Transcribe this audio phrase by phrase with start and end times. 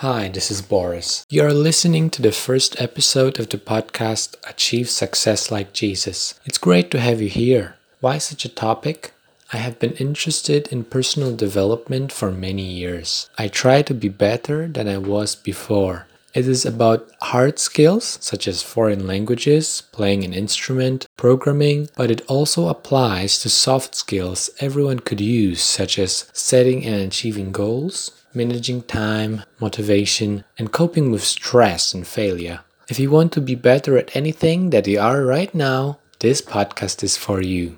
[0.00, 1.26] Hi, this is Boris.
[1.28, 6.40] You are listening to the first episode of the podcast Achieve Success Like Jesus.
[6.46, 7.74] It's great to have you here.
[8.00, 9.12] Why such a topic?
[9.52, 13.28] I have been interested in personal development for many years.
[13.36, 16.06] I try to be better than I was before.
[16.32, 22.24] It is about hard skills such as foreign languages, playing an instrument, programming, but it
[22.28, 28.82] also applies to soft skills everyone could use, such as setting and achieving goals, managing
[28.82, 32.60] time, motivation, and coping with stress and failure.
[32.88, 37.02] If you want to be better at anything that you are right now, this podcast
[37.02, 37.76] is for you.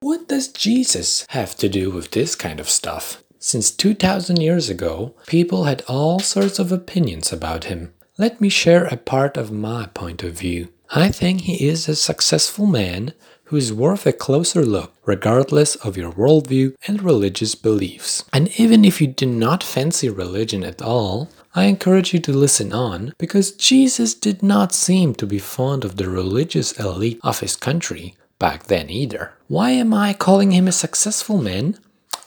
[0.00, 3.22] What does Jesus have to do with this kind of stuff?
[3.40, 7.92] Since 2000 years ago, people had all sorts of opinions about him.
[8.16, 10.68] Let me share a part of my point of view.
[10.90, 13.12] I think he is a successful man
[13.44, 18.24] who is worth a closer look, regardless of your worldview and religious beliefs.
[18.32, 22.72] And even if you do not fancy religion at all, I encourage you to listen
[22.72, 27.56] on because Jesus did not seem to be fond of the religious elite of his
[27.56, 29.32] country back then either.
[29.46, 31.78] Why am I calling him a successful man?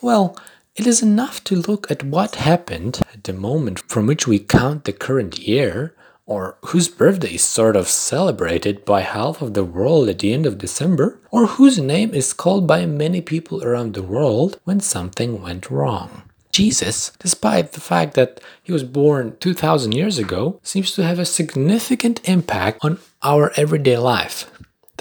[0.02, 0.36] Well,
[0.76, 4.86] it is enough to look at what happened at the moment from which we count
[4.86, 5.94] the current year,
[6.26, 10.46] or whose birthday is sort of celebrated by half of the world at the end
[10.46, 15.42] of December, or whose name is called by many people around the world when something
[15.42, 16.24] went wrong.
[16.54, 21.26] Jesus, despite the fact that he was born 2000 years ago, seems to have a
[21.26, 24.50] significant impact on our everyday life.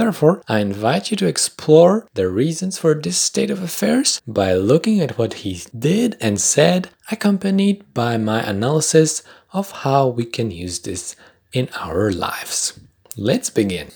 [0.00, 4.98] Therefore, I invite you to explore the reasons for this state of affairs by looking
[5.02, 10.78] at what he did and said, accompanied by my analysis of how we can use
[10.78, 11.16] this
[11.52, 12.80] in our lives.
[13.14, 13.88] Let's begin.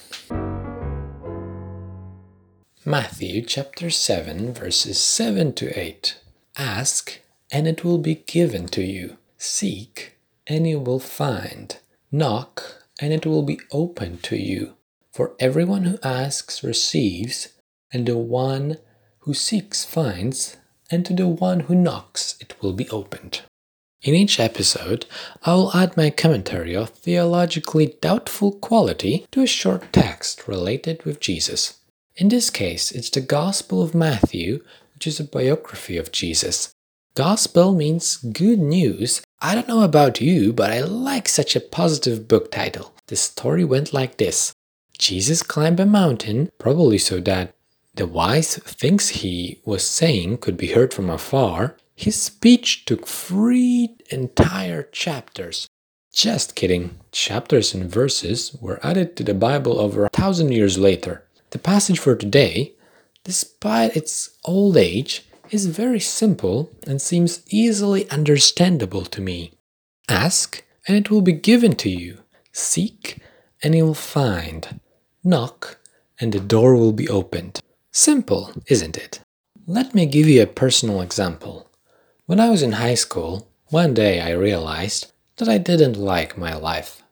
[2.85, 6.19] Matthew chapter 7, verses 7 to 8.
[6.59, 9.17] Ask, and it will be given to you.
[9.39, 11.79] Seek, and you will find.
[12.13, 14.75] Knock, and it will be opened to you.
[15.15, 17.51] For everyone who asks receives,
[17.93, 18.79] and the one
[19.21, 20.57] who seeks finds,
[20.91, 23.43] and to the one who knocks it will be opened.
[24.03, 25.07] In each episode,
[25.45, 31.21] I will add my commentary of theologically doubtful quality to a short text related with
[31.21, 31.79] Jesus.
[32.17, 34.65] In this case, it's the Gospel of Matthew,
[34.95, 36.73] which is a biography of Jesus.
[37.15, 39.23] Gospel means good news.
[39.41, 42.93] I don't know about you, but I like such a positive book title.
[43.07, 44.54] The story went like this
[44.99, 47.55] Jesus climbed a mountain, probably so that
[47.95, 51.77] the wise things he was saying could be heard from afar.
[51.95, 55.69] His speech took three entire chapters.
[56.13, 56.99] Just kidding.
[57.13, 61.25] Chapters and verses were added to the Bible over a thousand years later.
[61.51, 62.75] The passage for today,
[63.23, 69.53] despite its old age, is very simple and seems easily understandable to me.
[70.09, 72.19] Ask, and it will be given to you.
[72.53, 73.21] Seek,
[73.63, 74.81] and you will find.
[75.27, 75.79] Knock,
[76.21, 77.61] and the door will be opened.
[77.91, 79.21] Simple, isn't it?
[79.67, 81.71] Let me give you a personal example.
[82.27, 86.55] When I was in high school, one day I realized that I didn't like my
[86.55, 87.03] life.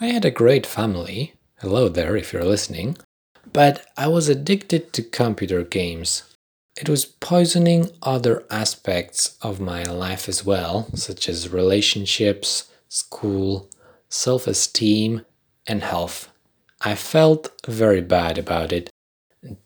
[0.00, 2.96] I had a great family, hello there if you're listening,
[3.52, 6.22] but I was addicted to computer games.
[6.74, 13.68] It was poisoning other aspects of my life as well, such as relationships, school,
[14.08, 15.26] self esteem,
[15.66, 16.30] and health.
[16.80, 18.90] I felt very bad about it.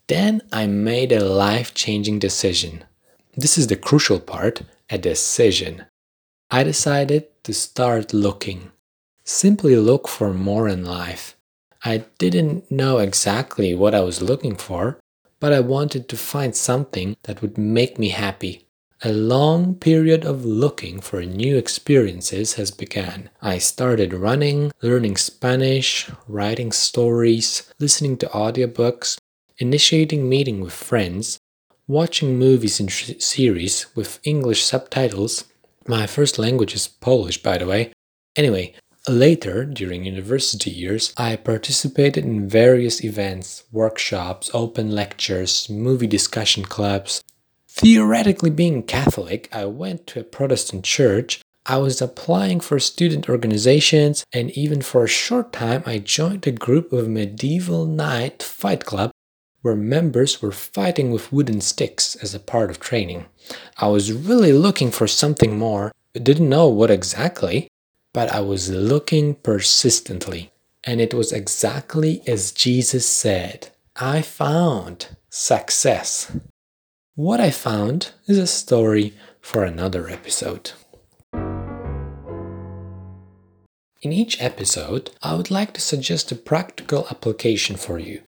[0.06, 2.84] Then I made a life changing decision.
[3.37, 5.87] This is the crucial part a decision.
[6.50, 8.73] I decided to start looking.
[9.25, 11.37] Simply look for more in life.
[11.84, 14.99] I didn't know exactly what I was looking for,
[15.41, 18.69] but I wanted to find something that would make me happy.
[19.05, 23.31] A long period of looking for new experiences has begun.
[23.41, 29.19] I started running, learning Spanish, writing stories, listening to audiobooks,
[29.59, 31.41] initiating meeting with friends,
[31.89, 35.47] watching movies and series with English subtitles.
[35.88, 37.93] My first language is Polish, by the way.
[38.37, 38.73] Anyway,
[39.09, 47.21] later, during university years, I participated in various events, workshops, open lectures, movie discussion clubs,
[47.75, 51.41] Theoretically, being Catholic, I went to a Protestant church.
[51.65, 56.53] I was applying for student organizations, and even for a short time, I joined a
[56.53, 59.11] group of medieval knight fight club
[59.63, 63.25] where members were fighting with wooden sticks as a part of training.
[63.79, 67.69] I was really looking for something more, didn't know what exactly,
[68.13, 70.53] but I was looking persistently.
[70.85, 76.31] And it was exactly as Jesus said I found success.
[77.14, 80.73] What I found is a story for another episode.
[84.00, 88.23] In each episode, I would like to suggest a practical application for you.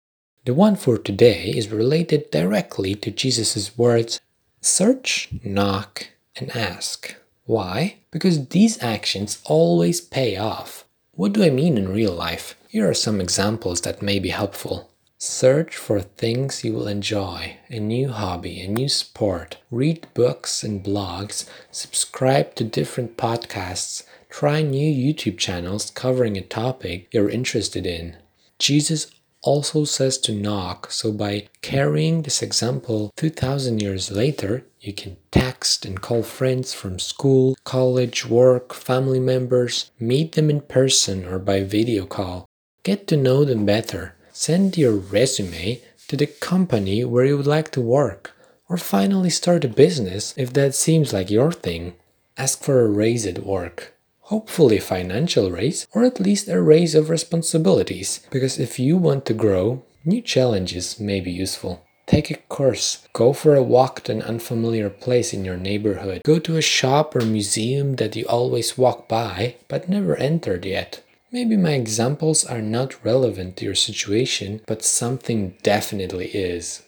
[0.45, 4.19] The one for today is related directly to Jesus' words
[4.61, 6.07] search, knock,
[6.37, 7.15] and ask.
[7.45, 7.97] Why?
[8.09, 10.85] Because these actions always pay off.
[11.11, 12.55] What do I mean in real life?
[12.67, 14.90] Here are some examples that may be helpful.
[15.23, 20.83] Search for things you will enjoy, a new hobby, a new sport, read books and
[20.83, 24.01] blogs, subscribe to different podcasts,
[24.31, 28.17] try new YouTube channels covering a topic you're interested in.
[28.57, 29.11] Jesus
[29.43, 35.85] also says to knock, so by carrying this example 2000 years later, you can text
[35.85, 41.61] and call friends from school, college, work, family members, meet them in person or by
[41.61, 42.47] video call.
[42.81, 47.69] Get to know them better Send your resume to the company where you would like
[47.73, 48.31] to work,
[48.67, 51.93] or finally start a business if that seems like your thing.
[52.39, 53.93] Ask for a raise at work.
[54.33, 59.35] Hopefully, financial raise, or at least a raise of responsibilities, because if you want to
[59.35, 61.85] grow, new challenges may be useful.
[62.07, 63.07] Take a course.
[63.13, 66.23] Go for a walk to an unfamiliar place in your neighborhood.
[66.25, 71.03] Go to a shop or museum that you always walk by but never entered yet.
[71.33, 76.81] Maybe my examples are not relevant to your situation, but something definitely is.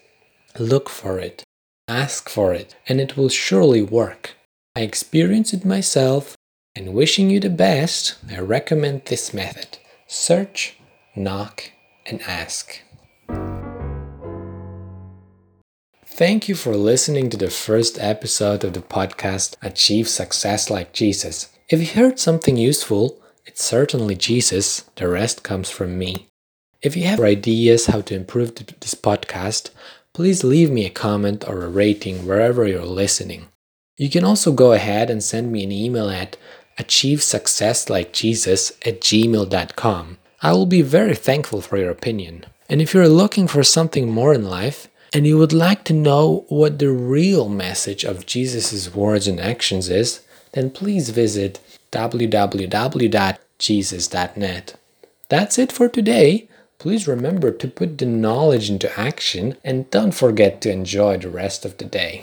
[0.59, 1.45] Look for it,
[1.87, 4.31] ask for it, and it will surely work.
[4.75, 6.35] I experience it myself,
[6.75, 10.77] and wishing you the best, I recommend this method search,
[11.15, 11.71] knock,
[12.05, 12.81] and ask.
[16.05, 21.47] Thank you for listening to the first episode of the podcast Achieve Success Like Jesus.
[21.69, 26.27] If you heard something useful, it's certainly Jesus, the rest comes from me.
[26.81, 29.69] If you have ideas how to improve this podcast,
[30.13, 33.47] please leave me a comment or a rating wherever you're listening.
[33.97, 36.37] You can also go ahead and send me an email at
[36.79, 40.17] achievesuccesslikejesus at gmail.com.
[40.41, 42.45] I will be very thankful for your opinion.
[42.67, 46.43] And if you're looking for something more in life, and you would like to know
[46.49, 50.21] what the real message of Jesus' words and actions is,
[50.53, 51.59] then please visit
[51.93, 53.37] www.jesus.net.
[55.29, 56.49] That's it for today.
[56.79, 61.63] Please remember to put the knowledge into action and don't forget to enjoy the rest
[61.63, 62.22] of the day.